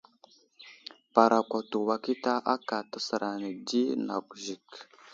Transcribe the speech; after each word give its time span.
Parakwato 1.13 1.77
wakita 1.89 2.33
aka 2.53 2.77
təsər 2.91 3.21
ane 3.31 3.49
di 3.67 3.81
nakw 4.07 4.29
Zik. 4.45 4.67